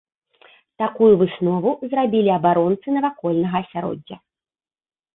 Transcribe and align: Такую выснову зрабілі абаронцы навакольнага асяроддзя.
Такую 0.83 1.09
выснову 1.21 1.71
зрабілі 1.93 2.29
абаронцы 2.39 2.87
навакольнага 2.99 3.57
асяроддзя. 3.65 4.17